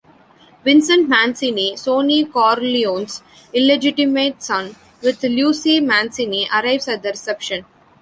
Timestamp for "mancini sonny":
1.07-2.25